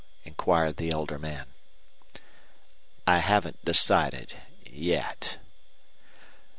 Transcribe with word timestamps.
inquired 0.25 0.77
the 0.77 0.89
elder 0.89 1.19
man. 1.19 1.45
"I 3.05 3.19
haven't 3.19 3.63
decided 3.63 4.35
yet." 4.65 5.37